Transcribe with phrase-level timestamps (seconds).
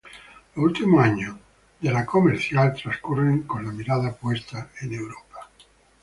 [0.55, 1.35] Los últimos años
[1.79, 5.47] de La Comercial transcurren con la mirada puesta en Europa.